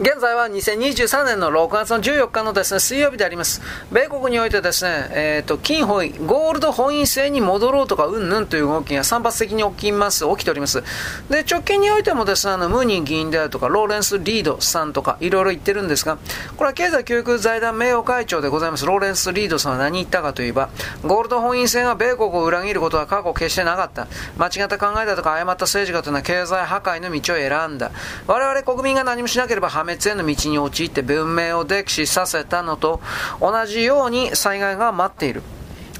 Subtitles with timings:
[0.00, 3.60] 現在は2023年の6月の14日のですね、水曜日であります。
[3.92, 10.82] 米国においてですね、えっ、ー、と、金本位、ゴールド本位制に戻ろうとか、うんぬんという動きが散発的に起きます、起きております。
[11.28, 16.16] で、直近においてもですね、あの、ムーニー議員であるとか、ローレンス・リードさんとか、いろいろ言ってるんですが、
[16.56, 20.70] これは経済教育財団名誉会長でございます、ローレンス・リードさんは何言ったかといえば、
[21.04, 24.06] ゴールド本位制が米国を裏切ることは過去決してなかった。
[24.38, 27.90] 間違った考えだとか、誤った政治家というのは経済破壊の道を選んだ。
[28.26, 33.00] 我々国民が何もしなければ破滅への道に陥って文明を溺死させたのと
[33.40, 35.42] 同じように災害が待っている。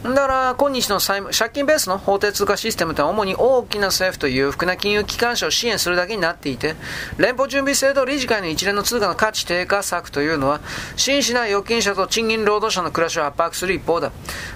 [0.02, 6.74] だから、今日の債務、借金ベースの法定通貨システムとは主に大きな政府と裕福な金融機関者を支援するだけになっていて、
[7.18, 10.60] 連邦準備制度理事会の一連の通貨の価値低下策というのは、
[10.96, 14.10] 真摯な預金者と賃金労働者の暮らしを圧迫する一方だ。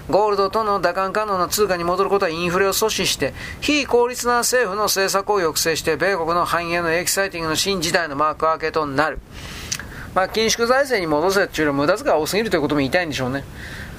[0.09, 9.19] ゴールドとの打艦可能な通貨に戻ることはインフレを阻止して、非効率な政府の政策を抑制して、米国の繁栄のエキサイティングの新時代の幕開けとなる。
[10.13, 13.43] まあ、緊縮財政に戻せっていうのは無駄遣いが多すぎるということも言いたいんでしょうね。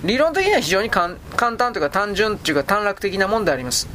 [0.05, 3.89] 理論的には非常に簡単というか単純というか短絡的なもんであります。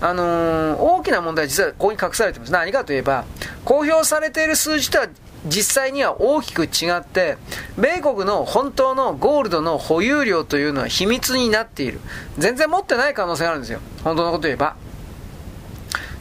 [0.00, 2.52] あのー、大きな問題は実はここに隠されています。
[2.52, 3.24] 何かといえば、
[3.64, 5.08] 公表されている数字とは
[5.46, 7.38] 実際には大きく違って、
[7.78, 12.00] 米国の本当のゴールドの保有量というのは秘密になっている。
[12.36, 13.80] 全然持ってない可能性があるんですよ。
[14.04, 14.76] 本当のこと言えば。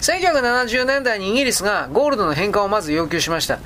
[0.02, 3.60] 1970年代にイギリスがゴールドの返還をまず要求しました。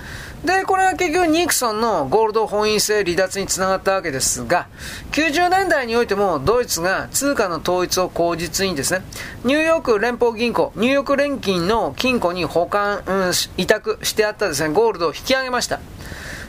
[0.43, 4.67] で、これは結局ニクソンのゴールド本位制離脱につながったわけですが、
[5.11, 9.01] 90年代においてもドイツが通貨の統一を口実にですね、
[9.43, 15.81] ニューヨーク連邦銀行、ニューヨーク連金の金庫に保管、うん、委託してあったですね、ゴールドを引き上げました。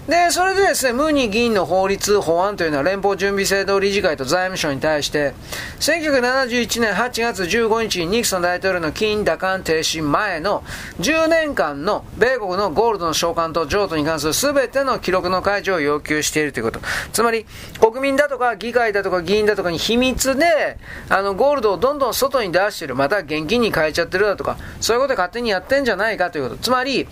[0.09, 5.35] で、それでですね、ムーニー議員の法律、法案というのは連邦準備制度理事会と財務省に対して、
[5.79, 10.65] 1971年8月15日にニクソン大統領の金打艦停止前の
[10.99, 16.81] 10年間の米国のゴールドの償還と譲渡に関する全ての記録の解除を要求しているということ。
[17.13, 17.47] つまり、
[17.79, 26.63] 国民だとか議会だとか議員だとかに秘密で、あの、ゴールドをどんどん外に出している、また現金に変えちゃってるだとか、そういうことで勝手にやってんじゃないかということ。
[26.63, 27.07] つまり、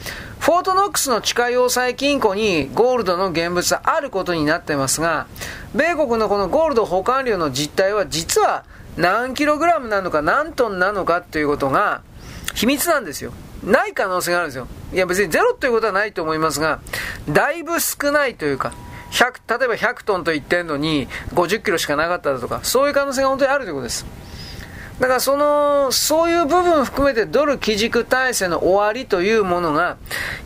[0.48, 5.26] フォートノックスの地下要塞金庫にゴールドの現物はあることになってますが、
[5.74, 8.64] 米国のこのゴールド保管量の実態は実は
[8.96, 12.00] 何キログラムなのか何トンなのかということが
[12.54, 13.34] 秘密なんですよ。
[13.62, 14.68] ない可能性があるんですよ。
[14.94, 16.80] いや別にゼロということはないと思いますが、
[17.28, 18.72] だいぶ少ないというか、
[19.10, 24.06] 100例えば100トンと言ってんのに50キロしかなかっただとか、そういう可能性が本当にあるということです。
[25.00, 29.96] だからその、そういう部分含めてドル基軸体制の終わりというものが、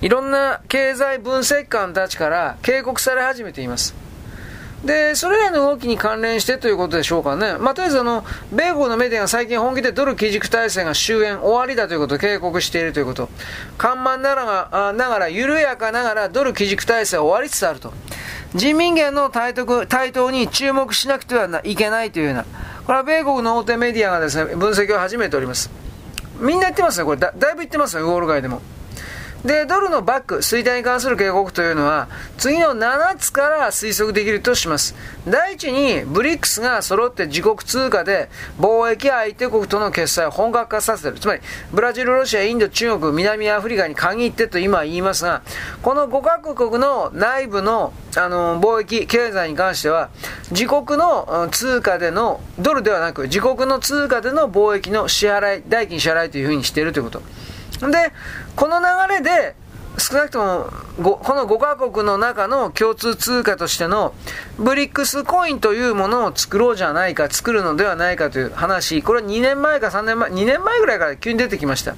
[0.02, 3.94] いろんな経済分析官たちから警告され始めています。
[4.84, 7.54] で、それらの動きに関連してということでしょうかね。
[7.58, 13.28] まあ、とりあえずあの、米国のメディアが最近本気でドル基軸体制が終焉、終わりだということを警告しているということ。
[13.78, 17.94] 緩慢ながら、ながら緩やかながらドル基軸体制は終わりつつあると。
[18.54, 22.44] 人民元の台頭台頭に注目しなくてはいけないというような、
[22.86, 25.70] これは米国の大手メディアがですね、分析を始めております。
[26.38, 27.32] みんな言ってますね、これだ。
[27.36, 28.60] だいぶ言ってますね、ウォール街でも。
[29.44, 32.06] で、ドルのバック、衰退に関する警告というのは、
[32.38, 34.94] 次の7つから推測できるとします。
[35.26, 38.30] 第一に、ブリックスが揃って自国通貨で
[38.60, 41.18] 貿易相手国との決済を本格化させている。
[41.18, 41.40] つまり、
[41.72, 45.42] ブラジル、ロシア、インド、中国、南アフリカに限ってと今言いますが、
[45.82, 50.10] この5カ国の内部のあの貿易、経済に関しては、
[50.52, 57.22] 自国の通貨での、ドルではなく、自国の通貨での貿易の支払い、代金支払いというふうにしているということ。
[57.90, 58.12] で、
[58.56, 59.56] この流れで、
[59.98, 60.70] 少なくとも
[61.02, 64.14] この5カ国の中の共通通貨としての
[64.58, 71.94] ブリックスコインというものを作ろうじゃないか、作るのではないかという話、これは2年前か3年前、2年前ぐらいから急に出てきました。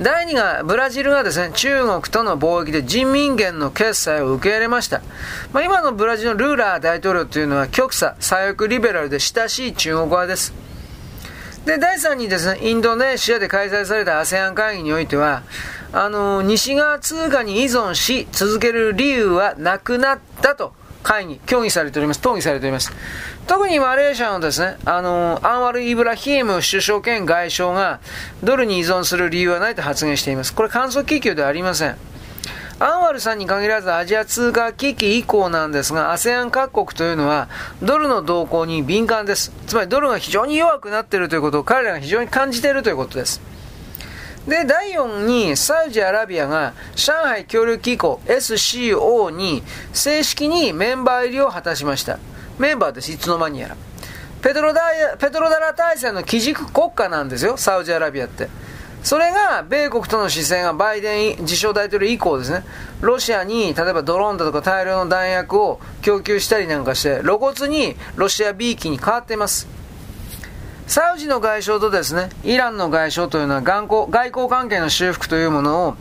[0.00, 5.02] 第2が、ブラジルがですね、中国との貿易で人民元の決済を受け入れました。
[5.52, 10.54] まあ、今のブラジルのルーラー大統領というのは極左、左翼リベラルで親しい中国側です。
[11.64, 15.42] で、第3にですね、インドネシアで開催された ASEAN 会議においては、
[15.92, 20.72] あの、西側通貨に依存し続ける理由はなくなったと、
[21.04, 22.92] 会議、協議されております、討議されております。
[23.46, 28.00] 特にマレーシアのですね、あの、アンワル・イブラヒーム首相兼外相が、
[28.42, 30.52] ドルに依存する理由はないと発言しています。
[30.54, 31.96] これ、観測気球ではありません。
[32.82, 37.48] アンワルさんに限らずアジア通貨危機以降なんですが、ASEAN 各国というのは
[37.80, 39.52] ドルの動向に敏感です。
[39.68, 43.40] つまりドルが非常に弱くなっているということを彼らが非常に感じているということです。
[44.48, 49.62] で、第4にサウジアラビアが上海協力機構 SCO に
[49.92, 52.18] 正式にメンバー入りを果たしました。
[52.58, 53.76] メンバーです、いつの間にやら。
[54.42, 54.80] ペトロダ
[55.20, 58.48] ペトロダラ体制の基軸国家なんですよ、サウジアラビアって。
[59.02, 62.64] それが米国との姿勢がバイデン自称大統領以降ですね、
[63.00, 69.66] ロシアに例えばドローンだとか大量の弾薬を供給したりなんかして、露骨にロシア B 機に変わっています。
[70.86, 75.96] サウジの外相とですね、イランの外相というのは外交外交関係の修復というものを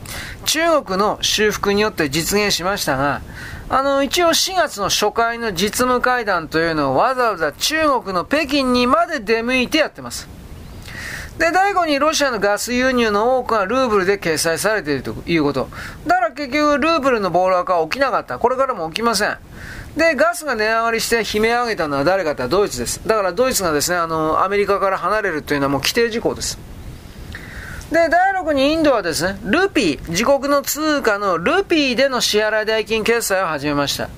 [0.45, 3.21] 中国の修復によって実現しましたが、
[3.69, 10.40] あの、一応4月の初回の実務会談というのをわざわざ中国の北京にまで出向いてやってます。
[11.37, 15.69] で、第5にロシアのガス輸入の多くがルーブルで掲載されているということ。
[16.05, 18.37] だから結局ルーブルの暴落は起きなかった。
[18.37, 19.37] これからも起きません。
[19.95, 23.01] で、ガスが値上がりして悲鳴上げたのは誰かとはドイツです。
[23.05, 26.57] だからドイツがですね、あの、アメリカから離れるというのはもう規定事項です。
[27.91, 34.09] で、第6にインドはですね、ルピー、自国の通貨のルピーでの支払い代金決済を始めました。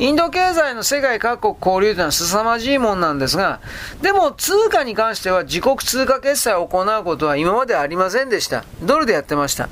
[0.00, 3.60] インド経済の世界各国交流というのは凄まじいもんなんですが、
[4.00, 8.64] でも通貨に関しては自国通貨決済を行うことは今までありませんでした。
[8.82, 9.68] ドルでやってました。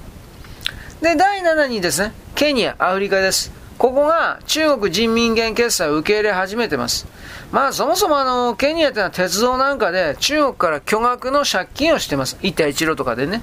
[1.01, 3.51] で、第7にですね、ケニア、アフリカです。
[3.79, 7.07] ここが中国人民元決済を受け入れ始めてます。
[7.51, 12.37] まあそもそもあの、ケニアというのは鉄道なんかで中国から巨額の借金をしてます。
[12.43, 13.41] 一帯一路とかでね。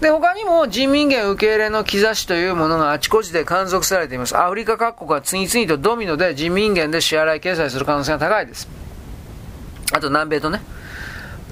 [0.00, 4.36] で、他にも人民元受け入れの兆しというものがあちこちで観測されています。
[4.36, 8.66] アフリカ各国は次々とドミノで人民元で支払い決済する可能性が高いです。
[9.92, 10.62] あと南米とね。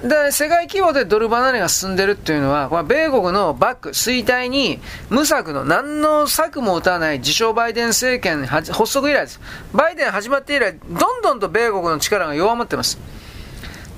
[0.01, 4.79] で、世界規模でドル離れが進んでるっていうのは、これ米国のバック、衰退に
[5.09, 9.41] 無策の何の策も打たない自称バイデン政権発足以来です。
[9.73, 12.97] バイデン始まって以来、どんどんと米国の力が弱まってます。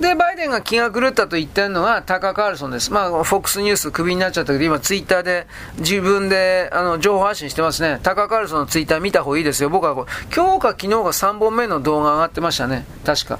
[0.02, 2.92] で、バイデンが気が狂ったと言ってるのがタカ・カールソンです。
[2.92, 5.46] まあ、フォックスニュースクビになっちゃったけど、今ツイッターで
[5.78, 8.00] 自分であの情報発信してますね。
[8.02, 9.70] タカ・カールソンのツイッター見た方がいいですよ。
[9.70, 9.94] 僕は
[10.34, 12.84] 今日か昨日が3本目の動画上がってましたね。
[13.06, 13.38] 確か。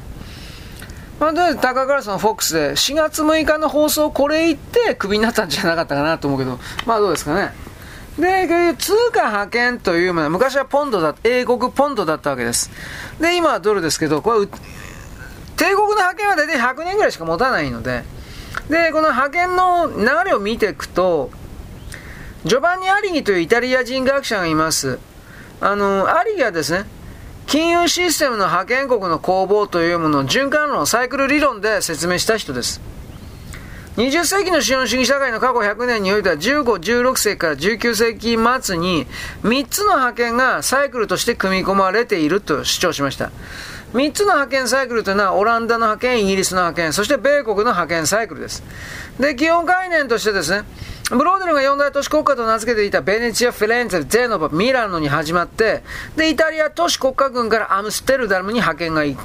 [1.19, 7.53] まあ、とりあえずタカ・カールソン、フォックスで4月6日の放送これ言ってクビになったんじゃなかったかなと思うけど、まあどうですかね。
[8.19, 12.71] で、通貨派遣というものは、昔はポンドだ、英国ポンドだったわけです。
[13.21, 14.49] で、今はドルですけど、これ、
[15.63, 18.03] 帝国の覇権は大体100年ぐらいしか持たないので、
[18.69, 21.31] で、この覇権の流れを見ていくと、
[22.45, 24.99] ジョバンニ・アリギというイタリア人学者がいます。
[25.61, 26.85] あの、アリギはですね、
[27.47, 32.81] 金融システムの覇権国の攻防というものを循環論、サイクル理論で説明した人です。
[33.99, 39.07] 20世紀の資本主義社会の過去100年においては15、16世紀から19世紀末に
[39.45, 43.31] 3つの覇権がサイクルとして組み込まれていると主張しました。
[43.93, 48.63] 3つの派遣サイクルというのは、オランダの派遣、イギリスの派遣、そして米国の派遣サイクルです。
[49.21, 50.65] で、基本概念としてですね、
[51.11, 55.83] ブローデルが四大都市国家と名付けていたベネチア、フィレンツェ、ゼノバ、ミラノに始まって、
[56.17, 59.17] で、イタリア都市国家軍からアムステルダムに派遣が移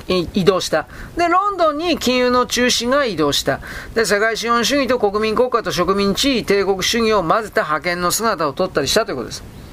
[0.44, 0.88] 動した。
[1.16, 3.62] で、ロンドンに金融の中心が移動した。
[3.96, 9.67] で、世界資本主義と国民国家と植民地位、帝国主義を混ぜた派遣の姿を取ったりしたということです。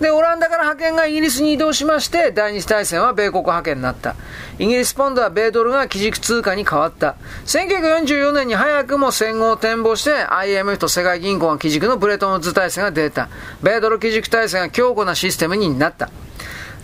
[0.00, 4.14] で、オランダから派遣がイギリスに移動しまして、第二次大戦は米国派遣になった。
[4.58, 7.16] イギリスポンドは米ドルが基軸通貨に変わった。
[7.46, 13.30] 1944年に早くも戦後を展望して、IMF と世界銀行が基軸のブレトンウッズ体制が出た。
[13.62, 16.10] 米ドル基軸体制が強固なシステムになった。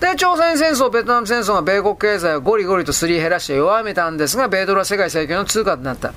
[0.00, 6.14] で、朝鮮戦争、ベトナム戦争が米国経済をゴリゴリとすり減らして弱めたんですが、米ドルは世界最強の通貨となった。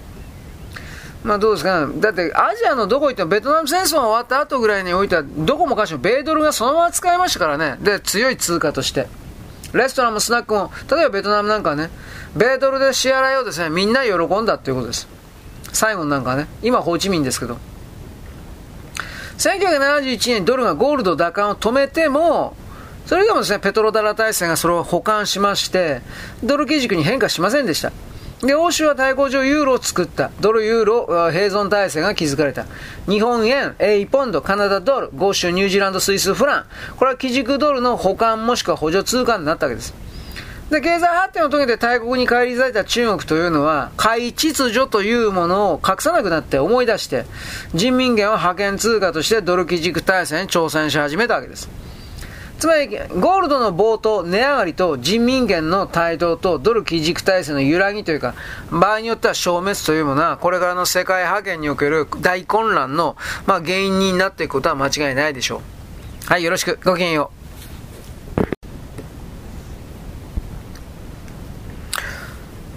[1.25, 1.88] まあどうですか？
[1.88, 1.94] ね。
[2.00, 7.77] だってアジアのどこ行ってもベトナム戦争が終わった後ぐらいにおいてはどこもかしも米ドルがそのまま使えましたからね。
[7.82, 9.08] で、強い通貨として。
[9.74, 11.89] レストランもスナックも、例えばベトナムなんかはね、
[12.38, 15.08] 米ドルで支払いをですね、みんな喜んだっていうことです。
[15.74, 17.58] 最後なんかね、今ホーチミンですけど。
[19.38, 22.55] 1971年ドルがゴールド奪還を止めても、
[23.05, 26.01] それでもですね、ペトロダラ体制がそれを保管しまして、
[26.44, 27.91] ドル基軸に変化しませんでした。
[28.46, 30.30] で、欧州は対抗上ユーロを作った。
[30.40, 32.66] ドルユーロ併存体制が築かれた。
[33.10, 36.66] 日本円、A ポンド、カナダドル、豪州ニュージーランド、スイスフラン。
[36.96, 39.96] これは基軸ドルの保管もしくは補助通貨になったわけです。
[40.70, 47.25] で、経済発展を遂げて大国に返り咲いた中国というのは、海秩序というものを隠さなくなって思い出して、
[47.74, 51.68] 人民元を派遣通貨としてドル基軸体制に挑戦し始めたわけです。
[52.60, 58.34] つまり、ゴールドの冒頭、値上がりと人民元の台頭とドル基軸体制の揺らぎというか、
[58.72, 65.62] 場合によっては消滅というものは、これからの世界覇権における大混乱の、まあ、原因になっていくことは間違いないでしょう。
[66.28, 66.80] はい、よろしく。
[66.84, 67.45] ごきげんよう。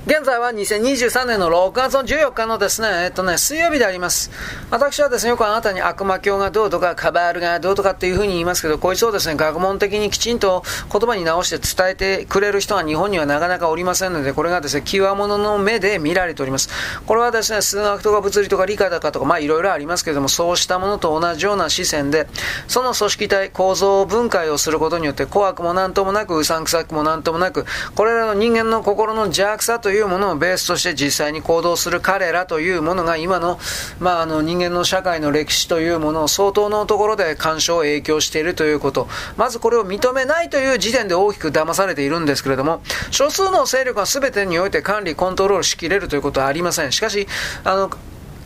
[0.09, 4.31] 現在は2023年の6月の14日のですね、えっとね、水曜日であります。
[4.71, 16.71] 私はですね、よくあなたに悪魔教がどうとか、カバールがどうとかっていうふうに言いますけど、こいつをですね、学問的にきちんと言葉に直して伝えてくれる人は日本にはなかなかおりませんので、これがですね、極物の目で見られております。
[17.05, 22.29] これはですね、数学とか物理とか理科だかとか、まあいろいろありますけれども、そうしたものと同じような視線で、
[22.67, 33.59] その組織体、構造分解をすることによって、怖くもなんともなく、うさんくさくもなんともなく、これらの人間の心の邪悪さといういうものをベースとして実際に行動する彼らというものが今の,、
[34.01, 46.93] まあ、あの人間の社会の歴史というものを相当のところで干渉を影響しているということ、まずこれを認めないという時点で大きく騙されているんですけれども、少数の勢力が全てにおいて管理、コントロールしきれるということはありません。
[46.93, 47.27] しかし、
[47.65, 47.91] あの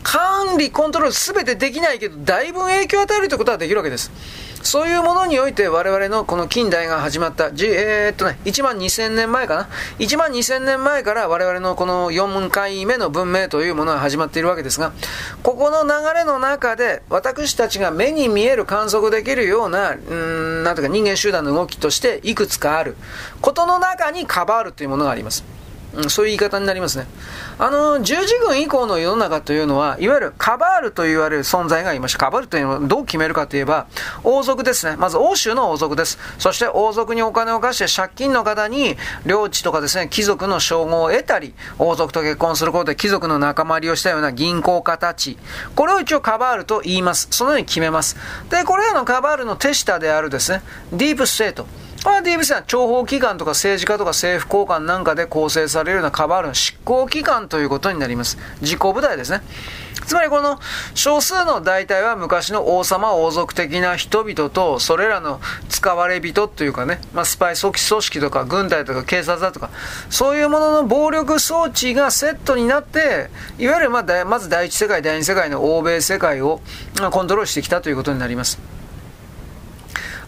[0.03, 4.11] 管理、コントロール全てできないけど、だいぶ影響を与えるということはできるわけです。
[4.63, 9.69] そういうものにおいて我々のこの近代が始まった、えー、っとね、1万2000年前かな。
[9.99, 14.93] 1万2000年前から我々のこの4回目の文明というものが始まっているわけですが、
[15.43, 22.97] ここの流れの中で私たちが目に見える観測できるような、うん、なんとか人間集団の動きとしていくつかある
[23.41, 25.62] ことの中にカバールというものがあります。
[25.95, 27.07] うん、そういう言い方になりますね。
[27.59, 32.19] あの、十字軍以降の世の中というのは、いわゆるカバールと言われる存在がいました。
[32.19, 33.87] カバールというのはどう決めるかといえば、
[34.25, 34.97] 王族ですね。
[34.97, 36.19] まず欧州の王族です。
[36.39, 38.97] そして王族にお金を貸して借金の方に
[39.27, 45.39] 領地とかですね、貴族の称号を得たり、王族と結婚することで貴族の仲間入りをしたような銀行家たち。
[45.75, 47.29] これを一応カバールと言います。
[47.31, 48.17] そのように決めます。
[48.49, 51.67] で、これらのカバールの手下であるですね、ディープステート。
[52.05, 58.39] これは DBC は諜報機関とか政治家とか政府高官なんかで構成されるようなカバールの執行機関ということになります。
[58.61, 59.41] 実行部隊ですね。
[60.05, 60.59] つまりこの
[60.95, 69.71] 少数の大体は昔の王様王族的な人々とそれらの使われ人というかね、まあ、スパイ組織とか軍隊とか警察だとか
[70.11, 76.61] そういうものの暴力装置がセットになっていわゆるまあまず第一世界第二世界の欧米世界を
[77.13, 78.82] コントロールしてきたということになります。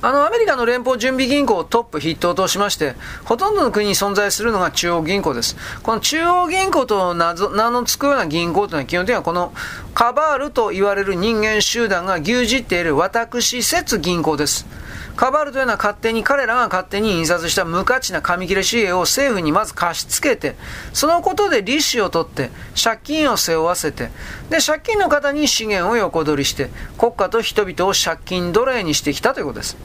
[0.04, 2.94] あの、アメリカの連邦準備銀行をトップ筆頭としまして、
[3.24, 5.56] ほとんどの国に存在するのが中央銀行です。
[5.82, 7.32] この中央銀行と名
[7.70, 9.54] の付くような銀行というのは基本的にはこの
[9.94, 14.66] カバールと言われる人間集団が牛耳っている私説銀行です。
[15.16, 20.56] カバールというのは勝手に彼らが勝手に印刷した無価値な紙切れ紙幣を政府にまず貸し付けて、
[20.92, 22.50] そのことで利子を取って、
[22.82, 24.10] 借金を背負わせて、
[24.50, 29.76] で、借金の方に資源を横取りして、国家と人々を借金奴隷にしてきたということです。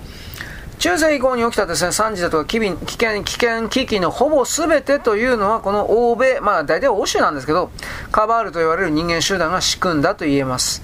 [0.79, 2.77] 中世以降に起きたですね、惨事だとか危険、
[3.24, 7.69] 危険、危機のほぼ全てというのは、この欧米、まあ大体欧州なんですけど、
[8.12, 10.81] カバールと言われる人間集団が仕組んだと言えます。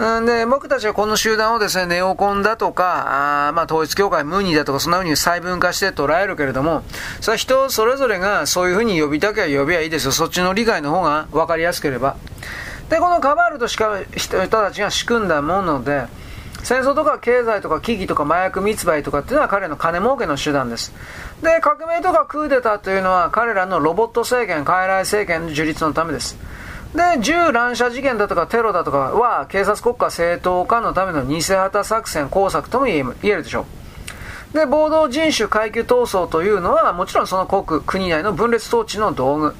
[0.00, 6.84] うんで、僕たちはこの集団をですね、ネオコンだとか、あまあ統一教会ムーニーだとか、そんな風に細分化して捉えるけれども、
[7.20, 10.12] それは人それぞれがそういう風に呼びたきゃ呼びゃいいですよ。
[10.12, 12.16] そっちの理解の方が分かりやすければ。
[12.88, 16.06] で、このカバールとしか人たちが仕組んだもので、
[16.62, 20.94] 戦争とか経済とか危機とか麻薬密売とかっていうのは彼の金儲けの手段です。
[21.42, 26.38] で、革命とかクーデターというのは彼らのロボット政権、傀儡政権の樹立のためです。
[26.94, 33.66] で、銃乱射事件だとかテロだとかは警察国家正当化のための偽旗作戦、工作とも言えるでしょ
[34.52, 34.56] う。
[34.56, 39.54] で、暴動人種階級闘争というのはもちろんその国、国内の分裂統治の道具。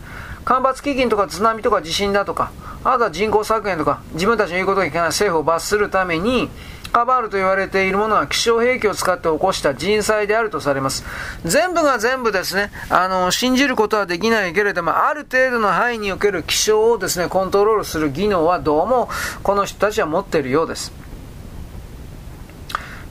[0.45, 2.51] 干ばつ基金とか津波とか地震だとか、
[2.83, 6.51] あとは人口削減とか、自分たちの言うことがいけない政府を罰するために、
[6.93, 11.05] カバールと言われているものは気象兵器を使って起こした人災であるとされます。
[11.45, 19.09] 全部が全部ですね、あの、信じることはできないけれども、ある程度の範囲における気象をですね、コントロールする技能はどうも
[19.43, 20.93] この人たちは持っているようです。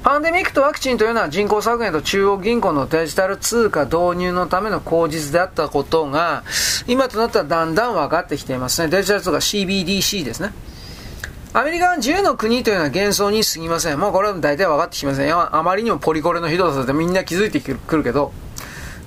[0.03, 6.43] パンデミックとワクチンというのは人口削減と中央銀行のデジタル通貨導入のための口実であったことが、
[6.88, 8.88] 今となったらだんだん分かってきていますね。
[8.88, 10.53] デジタル通貨 CBDC ですね。
[11.51, 14.00] アメリカは自由の国というのは幻想に過ぎません。
[14.00, 15.56] もうこれは大体分かってきませんよ。
[15.56, 18.32] あまりにもポリコレのひどさでみんな気づいてくるけど。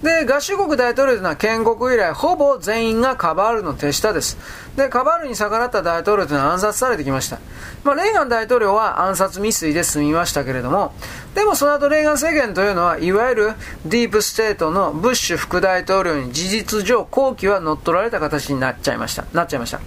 [0.03, 4.37] で、合衆国大統領というのは建国以来、ほぼ全員がカバールの手下です。
[4.75, 7.39] で、カバールに逆らった大統領というのは暗殺されてきました。
[7.85, 10.93] まあ、レーガン大統領は暗殺未遂で済みましたけれども、
[11.37, 13.53] でもその後レーガン政権というのは、いわゆる
[13.87, 19.27] ディープステートのブッシュ副大統領に事実上、後期は乗っ取られた形になっちゃいました。
[19.33, 19.81] なっちゃいました。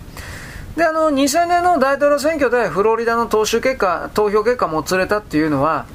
[0.75, 5.85] で、あの、2000年の大統領選挙でフロリダの投手結果、投票結果もつれたっていうのは、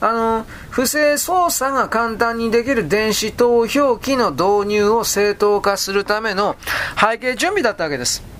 [0.00, 6.56] あの、不正操作が簡単にできる電子投票機の導入を正当化するための
[6.98, 8.31] 背景準備だったわけです。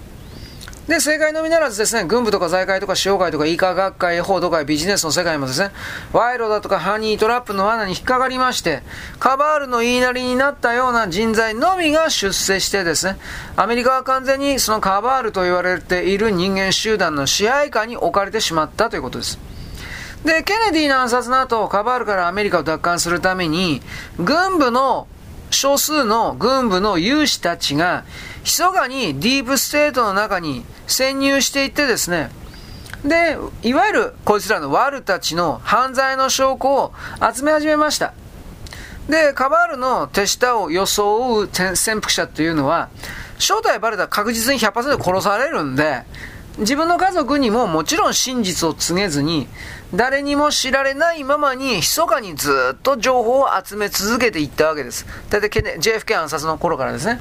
[0.93, 5.71] で、で、政界のみならずですね、軍部とか財界とか司法界とか医科学会、報道界、ビジネスの世界もですね、
[6.13, 8.83] 賄賂だとかハニートラップの罠に引っかかりまして、
[9.19, 13.17] カバールの言いなりになったような人材のみが出世してですね、
[13.57, 19.39] アメリカは完全にそのカバールと言われている人間集団の支配下に置かれてしまったということです。
[20.27, 23.81] で、ケネディの暗殺の後、カバールからアメリカを奪還するために、
[24.19, 25.09] 軍部の
[25.53, 28.05] 少数の軍部の有志たちが、
[28.43, 32.31] 密かにディープステートの中に潜入していってですね、
[33.05, 36.93] で、いわゆるこいつらのワルたちの犯罪の証拠を
[37.35, 38.15] 集め始めました。
[39.09, 42.89] で、カバールの手下を装う潜伏者というのは、
[43.39, 46.05] 正体バレたら確実に100%殺されるんで、
[46.59, 49.49] 自分の家族にももちろん真実を告げずに、
[49.95, 55.07] 誰にも知られないままに密かにずっと情報を集め続けていったわけです。
[55.31, 57.21] 大体 JFK 暗殺の頃からですね。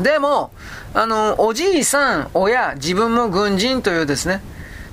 [0.00, 0.50] でも、
[0.92, 4.42] あの、おじいさん、親、自分も軍人というですね、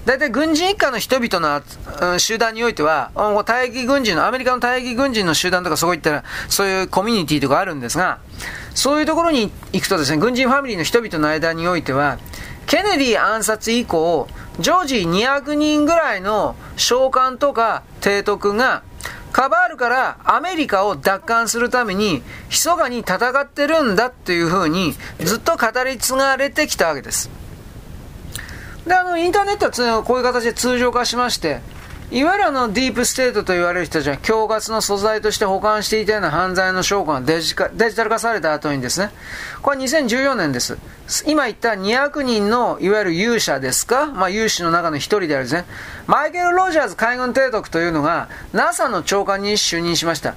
[0.06, 1.62] 大体軍人一家の人々の、
[2.14, 8.20] うん、集団においては、退役軍人の、アメリカの退役軍人の集団とかそこ行ったら、そういうコミュニティとかあるんですが、
[8.74, 12.18] そういうところに行くとですね、軍人ファミリーの人々の間においては、
[12.68, 14.28] ケネディ暗殺以降、
[14.60, 18.84] 常時200人ぐらいの召喚とか提督が、
[19.32, 27.30] カバールからアメリカを奪還するために、密かに戦ってるんだっていうふうに、ずっと語り継がれてきたわけです。
[28.86, 31.62] で、あの、インターネットはこういう形で通常化しまして、
[32.12, 39.12] いわゆるあのディープステートと言われる人たちは恐喝の素材として保管していたような犯罪の証拠がデジデジタル化された後にですね、
[39.62, 40.78] これは2014年です。
[41.26, 45.64] 今言った200人のいわゆる勇者ですか、まあ、勇士の中の一人であるですね、
[46.06, 50.36] マイケル・ロジャーズ海軍提督というのが NASA の長官に就任しました。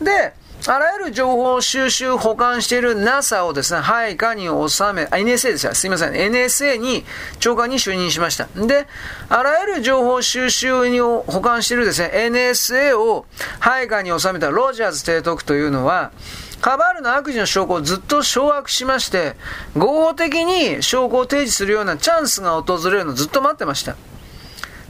[0.00, 0.32] で、
[0.66, 5.74] あらゆる情報を収集保管している NASA をですね、配下に収め、NSA ですよ。
[5.74, 6.12] すいません。
[6.12, 7.04] NSA に
[7.38, 8.46] 長官に就任しました。
[8.54, 8.86] で、
[9.30, 13.24] あらゆる情報収集に保管しているですね、NSA を
[13.58, 16.12] 配下に収めたロジャーズ提督というのは、
[16.60, 19.36] カバールの悪事の証拠をずっと掌握しまして、
[19.76, 23.96] 合法的に証拠を提示するようなチャンスが訪れるのをずっと待ってました。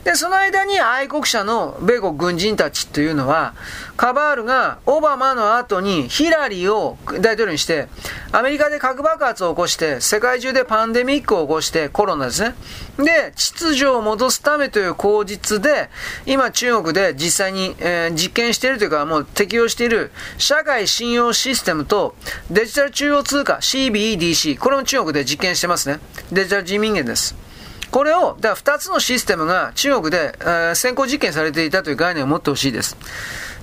[0.03, 3.53] で、その間に愛国者の米国軍人たちというのは、
[3.97, 7.87] カバールがオバマの後にヒラリーを大統領にして、
[8.31, 12.55] アメリカで核爆発を起こして、世界中でパンデミックを起こして、コロナですね。
[12.97, 15.89] で、秩序を戻すためという口実で、
[16.25, 22.15] 今中国で実際に、えー、実験しているというか、もう適用している社会信用システムと
[22.49, 25.99] デジタル中央通貨 CBEDC、これも中国で実験してますね。
[26.31, 27.50] デジタル人民元です。
[27.91, 32.97] これを、だから2つのシステムが中国で、えー、先行実験されていたという概念を持ってほしいです。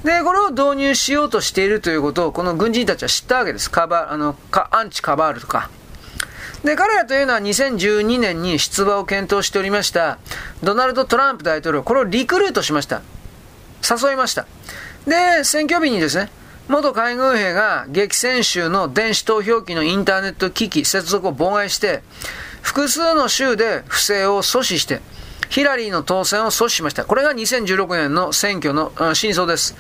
[0.05, 3.71] で、これを導入しようとしているということを、この軍人たちは知ったわけです。
[3.71, 4.37] カバ、あの、
[4.71, 5.71] アンチカバールとか。
[6.63, 10.19] で、彼らというのは2012年に出馬を検討しておりました、
[10.63, 13.03] ドナルド・トランプ大統領、これをリクルートしました。
[13.83, 14.47] 誘いました。
[15.07, 16.31] で、選挙日にですね、
[16.69, 22.03] 元海軍兵が激戦州の電子投票機のインターネット機器接続を妨害して、
[22.63, 25.01] 複数の州で不正を阻止して、
[25.49, 27.05] ヒラリーの当選を阻止しました。
[27.05, 29.77] これが2016年の選挙の真相です。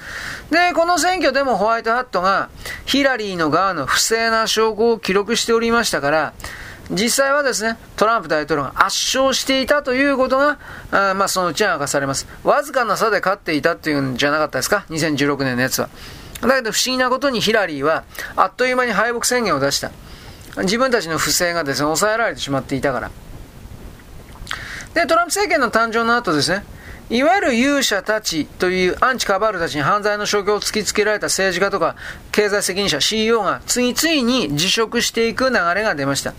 [0.51, 2.49] で、この選挙でもホワイトハットが
[2.87, 6.33] ヒラリーの側の不正な証拠を記録しておりましたから、
[6.91, 10.59] 実際はですね、トランプ大統領が圧勝していたということが、
[10.91, 12.27] あまあそのうち明かされます。
[12.45, 15.91] わずかな差で勝っていたっていうんじゃなかったですか ?2016 年のやつは。
[16.41, 18.05] だけど不思議なことにヒラリーは、
[18.37, 19.91] あっという間に敗北宣言を出した。
[20.57, 23.11] 自分たちの不正がですね、抑えられてしまっていたから。
[24.95, 26.65] で、トランプ政権の誕生の後ですね、
[27.11, 31.97] いわゆる勇者たちというアンチカバールたちに犯罪の証拠を突きつけられた政治家とか
[32.33, 36.35] 経済責任者、CEO が次々に辞職していく流れが出ました。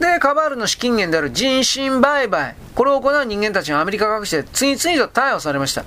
[0.00, 5.84] で、カバールの資金源である人身売買、これを行う人間たちがアメリカ各地で次々と逮捕されました。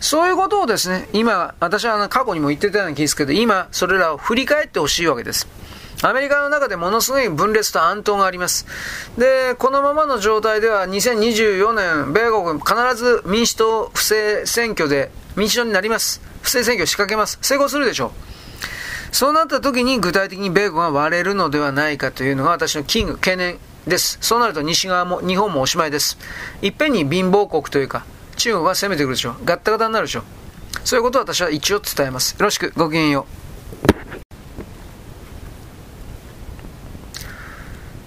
[0.00, 5.46] そういうことをですね、今、私は過去にも言ってたような気ですけど、今、それらを振り返ってほしいわけです。
[6.02, 8.66] アメリカの中でものすごい分裂と暗闘があります。
[9.16, 16.20] で、このままの状態では2024年、米国必ず民主党不正選挙で民主党になります。
[16.42, 17.38] 不正選挙仕掛けます。
[17.40, 18.10] 成功するでしょう。
[19.10, 24.18] そうなった時に具体的に米国が割れるのではないかというのが私の危惧、懸念です。
[24.20, 26.18] そうなると西側も、日本もおしまいです。
[26.60, 28.04] いっぺんに貧乏国というか、
[28.36, 29.36] 中国が攻めてくるでしょう。
[29.44, 30.24] ガッタガタになるでしょう。
[30.84, 32.32] そういうことを私は一応伝えます。
[32.32, 33.45] よろしく、ごきげんよう。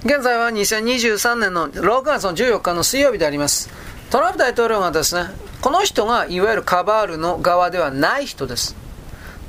[0.06, 3.70] 現在は2023年の6月の14日の水曜日であります。
[4.10, 8.78] トランプ大統領がですね、この人がいわゆるカバールの側ではない人です。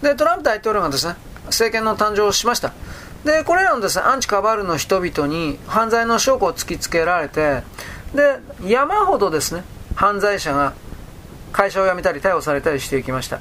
[0.03, 1.15] で、トランプ大統領がですね、
[1.47, 2.73] 政権の誕生をしました。
[3.25, 7.63] で、これらのですね、アンチカバールの人々に犯罪の証拠を突きつけられて、
[8.13, 9.63] で、山ほどですね、
[9.95, 10.73] 犯罪者が
[11.53, 13.39] 会社を辞めたり逮捕されたりしていきました。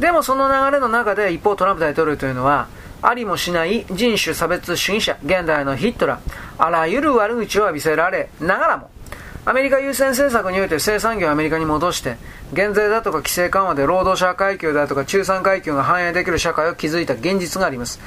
[0.00, 2.66] でもその流れの中で一方トランプ大統領というのは、
[3.02, 6.20] ありもしない人種差別主義者、現代のヒットラー、
[6.56, 8.90] あらゆる悪口を浴びせられながらも、
[9.44, 12.16] アメリカ優先政策において生産業をアメリカに戻して、
[12.52, 17.98] 減税だとか規制緩和で労働者階級だとか中産階級が反映できる社会を築いた現実があります。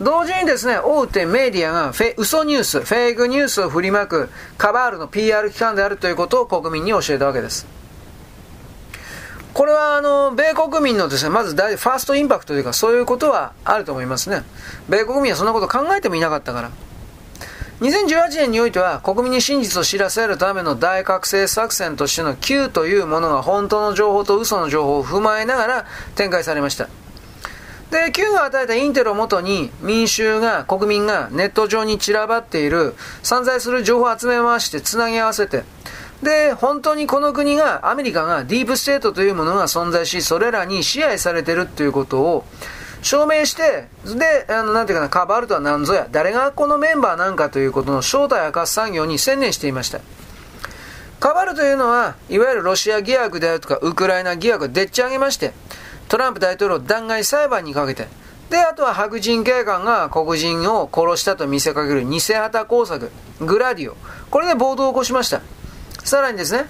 [0.00, 7.79] 同時にですね、大手メディアがフェ嘘ニュース、フェイクニュースを振りまくカバールの PR 機関であるということを国民に教えたわけです。
[9.54, 14.42] これはあの米国民のですねまず大ファーストインパクトというかそういうことはあると思いますね。
[14.88, 16.70] 米国民はそんなこと考えてもいなかったから。
[17.80, 26.88] 2018年においては国民に真実を知らせるための大覚醒作戦としての Q というものが本当の情報と嘘の情報を踏まえながら展開されました。
[27.90, 35.64] で、Q が与えたインテルをもとに民衆が、国民がネット上に散らばっている散在する情報を集め回してつなぎ合わせて、
[36.22, 42.44] で、本当にこの国が、アメリカがディープステートというものが存在し、それらに支配されてるということを
[43.02, 50.00] 証明して、で、あの、なんていうかな、カバールとは何ぞや、誰がこのメンバーなんかということの正体明かす作業に専念していました。
[51.20, 55.52] カバールというのは、いわゆるロシア疑惑であるとか、ウクライナ疑惑をでっち上げまして、
[56.08, 58.08] トランプ大統領を弾劾裁判にかけて、
[58.50, 63.96] で、あとは白人警官が黒人を殺したと見せかける偽旗工作、グラディオ。
[64.30, 65.40] これで暴動を起こしました。
[66.04, 66.66] さらにですね、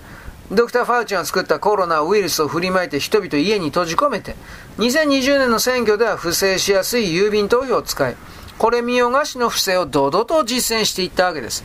[0.51, 4.35] ドクター・ファウチが作ったコロナウイルスを振りまいて人々家に閉じ込めて、
[4.79, 8.17] 2020年の選挙では不正しやすい郵便投票を使い、
[8.59, 11.65] これ見よがしの不正を堂々と実践していったわけです。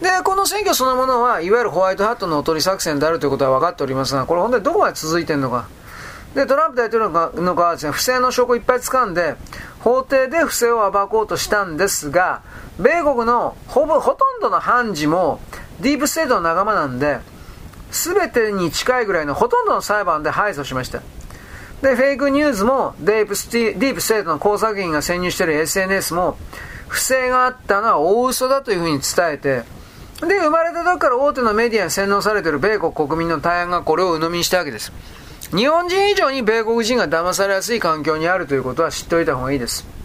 [0.00, 5.66] で、この選挙そのものは、いわゆるホワイトハットのおとり作戦であるということは分かっておりますが、これ本当にどこまで続いてるのか。
[6.34, 9.34] で、トランプ大統領の側はですね、不正の証拠をいっぱい掴んで、
[9.80, 12.42] 法廷で不正を暴こうとしたんですが、
[12.78, 15.40] 米国のほぼ、ほとんどの判事も、
[15.80, 17.20] ディープステートの仲間なんで、
[17.90, 21.00] 全てに近いぐらいのほとんどの裁判で敗訴しました。
[21.82, 26.36] で、フェイクニュースもディープステディープステートの工作員が潜入している SNS も
[26.88, 29.62] 不正があったのは大嘘だというふうに伝えて、
[30.26, 34.92] で、生まれた時から大手のメディアに洗脳されている米国国民の大半がこれを鵜呑みにしたわけです。
[35.54, 39.97] 日本人以上に米国人が騙されやすい環境にあるということは知っておいた方がいいです。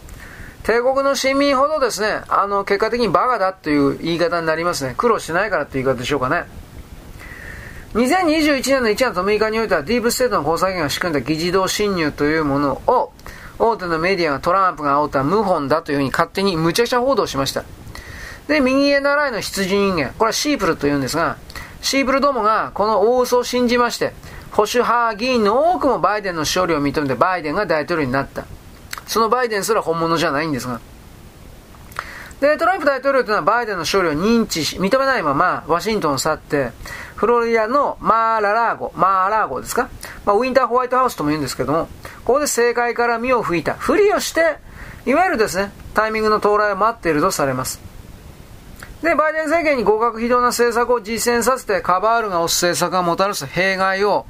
[0.64, 4.96] 帝国の市民ほどですね、あの、結果的にバカだという言い方になりますね。
[4.98, 6.46] 苦労しないからって言い方でしょうかね。
[7.94, 13.12] 2021年の1月6日においてはディープステートの工作員が仕組んだ議事堂侵入というものを
[13.60, 17.66] 大手のメディアがトランプが煽った謀反だというふうに勝手に無茶苦茶報道しました。
[18.48, 21.38] で、右へ習いの羊人間、これは sheeple というんですが、
[21.82, 24.14] シープルどもがこの大嘘を信じまして、
[24.52, 28.46] 保守派議員の多くもバイデンの勝利を認めてバイデンが大統領になった。
[29.08, 30.80] そのバイデンすら本物じゃないんですが。
[32.40, 36.72] で、トランプ大統領というのはバイデンの勝利を認知し、認めないままワシントンを去って、
[37.16, 39.90] フロリダのマーララーゴ、マーラーゴですか、
[40.26, 41.88] まあ、ウィンターホワイトハウスとも言うんですけども、
[42.26, 44.58] ここで政界から身を吹いた、ふりをして、
[45.06, 47.80] いわゆるですね、タイミングの到来を待っているとされます。
[49.02, 54.26] で、バイデン政権に合格非道な政策を実践させて、カバールが推す政策がもたらす弊害を、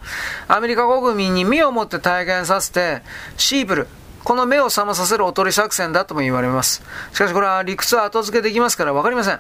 [0.47, 3.01] アメリカ国民に身をもって体験させて、
[3.38, 3.88] シープル、
[4.23, 6.81] この目を覚まさせるおとり作戦だとも言われます。
[7.13, 9.39] しかしこれは理屈は後付けできますからわかりません。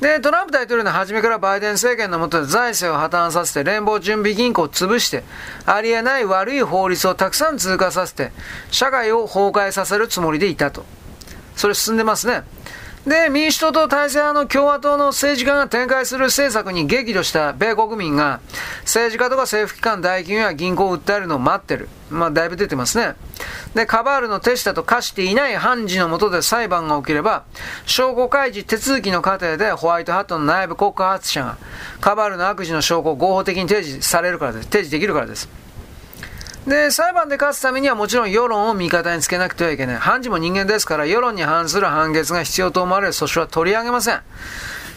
[0.00, 5.24] で、トランプ大統領の初めからバイデン政権の下で財政を破綻させて連邦準備銀行を潰して、
[5.66, 8.32] ありえない悪い法律をたくさん通過させて、
[8.70, 10.84] 社会を崩壊させるつもりでいたと。
[11.56, 12.42] それ進んでますね。
[13.06, 18.40] で、民主党と体制派の共和党の政治家が展開する政策に激怒した米国民が、
[18.80, 21.90] 政治家とか政府機関、大企業や銀行を訴えるのを待ってる。
[22.08, 23.14] まあ、だいぶ出てますね。
[23.74, 27.44] で、カバールの手下と化していない判事の下で裁判が起きれば、
[27.84, 31.56] 証拠開示手続きの過程でホワイトハットの内部告発者が、
[32.00, 34.64] カバールの悪事の証拠を合法的に提示されるからです。
[34.64, 35.63] 提示できるからです。
[36.66, 39.96] で、裁判で勝つためにはもちろん世論を味方につけなくてはいけない。
[39.96, 44.20] 判事も人間ですから世論に反する判決が必要と思われる訴訟は取り上げません。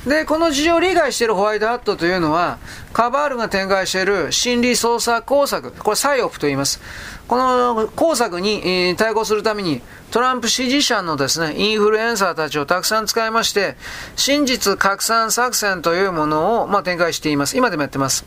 [0.06, 2.60] で、この事情を理解しているホワイトハットというのは、
[2.94, 6.80] カバールが展開している心理操作工作、これサイオプと言います。
[7.28, 13.76] この工作に対抗するために、トランプ支持者のですね、インフルエンサーたちをたくさん使いまして、
[14.16, 17.58] 真実拡散作戦というものを、まあ、展開しています。
[17.58, 18.24] 今でもやってます。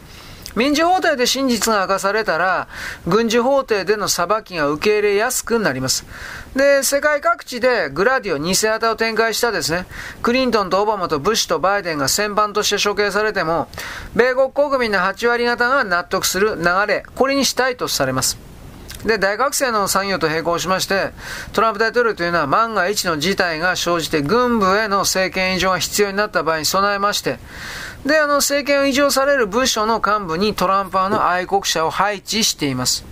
[0.57, 2.67] 民事法廷で真実が明かされたら、
[3.07, 6.05] 軍事法廷での裁きが受け入れやすくなります。
[6.57, 9.87] で、世界各地でグラディオ、偽旗を展開したですね、
[10.23, 13.69] クリントンとオバマとブッシュとバイデンが戦犯として処刑されても、
[14.17, 18.51] 米国国民の8割方が納得する流れ、これにしたいとされます。
[19.05, 21.13] で、大学生の産業と並行しまして、
[21.53, 27.39] トランプ大統領というのは万が一の事態が生じて軍部への政権移譲が必要になった場合に備えまして、
[28.05, 33.05] で、あの、政権を移譲される部署の幹部にトランプ派の愛国者を配置しています。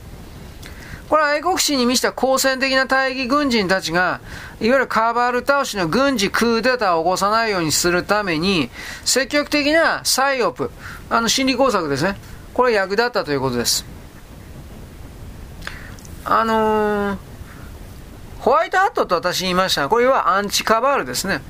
[1.09, 4.21] これは愛国心に満ちた好戦的な大義軍人たちが、
[4.61, 8.71] いわゆるカバール倒しの軍事クーデターを起こさないようにするために、
[9.05, 10.71] 積極的なサイオプ、
[11.09, 12.17] あの心理工作ですね。
[12.53, 13.87] これ役立ったということです。
[16.25, 17.19] あのー、
[18.41, 19.89] ホワイトハットと私言いました。
[19.89, 21.41] これはアンチカバールですね。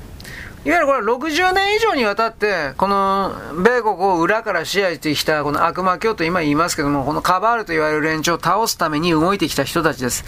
[0.65, 10.25] いわゆるこれ60年以上にわたって、この米国を裏から支配してきたこの悪魔教と今言いますけども、このカバールと言われる連中を倒すために動いてきた人たちです。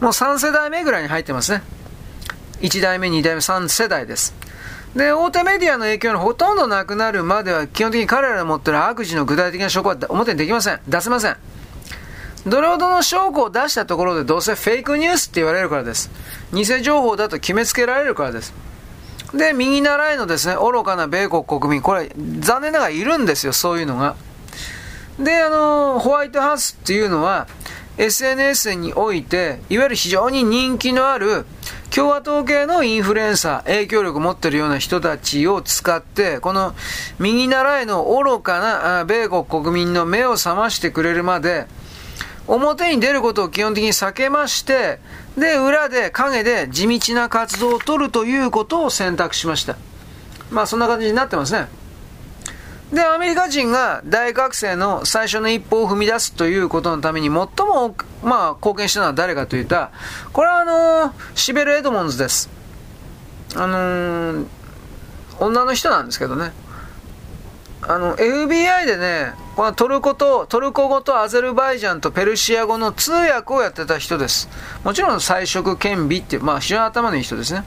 [0.00, 1.62] もう3世代目ぐらいに入ってますね。
[2.60, 4.34] 1代目、2代目、3世代です。
[4.94, 10.80] で、大手メディアの影響のほとんどなくなるまでは、基本的に彼らの持っている悪事の具体的な証拠は表にできません。
[10.86, 11.36] 出せません。
[12.46, 16.10] どれほどの証拠を出したところでどうせフェイクニュースって言われるからです。
[16.52, 18.52] 偽情報だと決めつけられるからです。
[19.36, 24.16] で、右習いのですね、愚かな米国国民、これ、残念ながらいるんですよ、そういうのが。
[25.18, 27.46] で、あの、ホワイトハウスっていうのは、
[27.96, 31.46] SNS において、いわゆる非常に人気のある
[31.94, 36.74] 共和党系のインフルエンサー、影響力を持ってるような人たちを使って、この
[37.20, 41.66] 右習いの愚かな米国国民の目を覚ましてくれるまで、
[42.46, 44.98] 表に出ることを基本的に避けまして、
[45.36, 49.76] で、裏で、陰で地道な活動を取るということを選択しました。
[50.50, 51.68] まあ、そんな感じになってますね。
[52.92, 59.90] で、アメリカ人が大学生の最初の一歩を踏み出すということのために最も、まあ、貢献したのは誰かといった、
[60.32, 62.50] これはあのー、シベル・エドモンズです。
[63.56, 64.46] あのー、
[65.40, 66.52] 女の人なんですけどね。
[67.82, 74.48] あの、FBI でね、このトルコと、トルコ語とアゼルバイジャンとペルシア語の通訳をやってた人です。
[74.82, 77.62] もちろん彩色兼備っていう、まあ非常に頭のいい人ですね。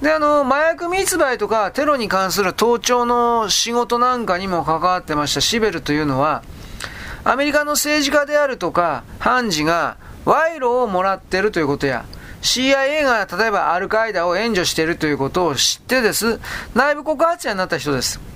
[0.00, 6.42] で、あの、麻薬密売とかテロに関する盗聴の仕事なんかにも関わってましたシベルというのは、
[7.24, 12.06] アメリカの政治家であるとか、判事が賄賂をもらってるということや、
[12.40, 16.40] CIA が例えばアルカイダを援助しているということを知ってです、
[16.74, 18.35] 内部告発者になった人です。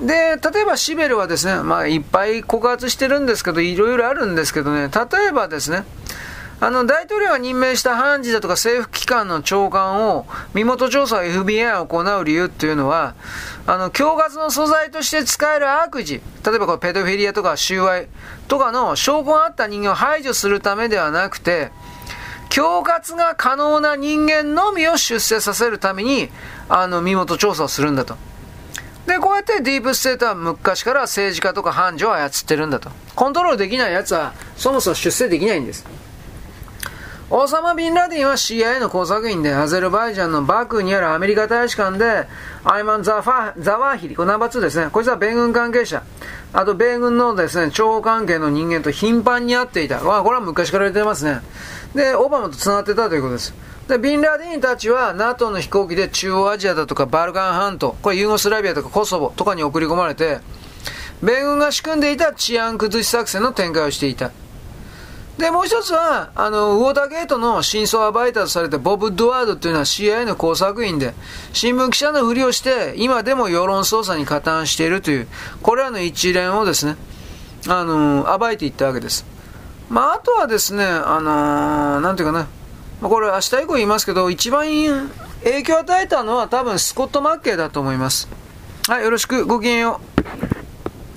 [0.00, 5.84] で、例えばシベルはですね、まあいっぱい告発してるんですけど、いろいろあるんですけどね、例えばですね、
[6.60, 13.14] あの、大統領が任命した判事だとか政府機関の長官を身元調査を FBI を行う理由っていうのは、
[13.66, 18.06] あの、恐喝の素材として使える悪事、例えばこペドフィリアとか収賄
[18.48, 21.70] とかの証拠があった人間を排除するためではなくて、
[22.48, 26.30] 恐喝が可能な人間のみを出世させるために、
[26.68, 28.16] あの、身元調査をするんだと。
[29.06, 32.90] で、こうやってディープステートは昔から政治家とか判事を操ってるんだと。
[33.14, 35.84] コントロールできない奴はそもそも出世できないんです。
[37.30, 42.28] オサマ・ビンラディンは CIA の工作員で、アゼルバイジャンのバクーにあるアメリカ大使館で、
[42.64, 44.88] アイマン・アル・ザワーヒリ、これナンバー2ですね。
[44.92, 46.02] こいつは米軍関係者。
[46.52, 50.00] あと、米軍のですね、諜報関係の人間と頻繁に会っていた。
[50.02, 51.40] まあ、これは昔から言ってますね。
[51.94, 53.54] で、オバマと繋がってたということです。
[53.88, 60.38] で、ビンラディンたちは NATO の飛行機で中央アジアだとかバルカン半島、これユーゴスラビアとかコソボとかに送り込まれて、
[61.22, 64.30] 米軍が仕組んでいた治安崩し作戦の展開をしていた。
[65.38, 71.12] で、もう一つは、あの、ウォーターゲートの真相を暴いたとされたボブ・ドワードというのは CIA の工作員で、
[71.52, 75.28] 新聞記者のふりをして、今でも世論操作に加担しているという、
[75.60, 76.96] これらの一連をですね、
[77.66, 79.26] あの、暴いていったわけです。
[79.88, 82.46] まあ、あとはですね、あのー、なんていうかな、
[83.04, 84.64] まあ、これ明日以降言いますけど、一番
[85.44, 88.30] 影響を与えたのは多分スコット・マッケイだと思います。
[88.88, 90.13] はい、よろしく、ごきげんよう。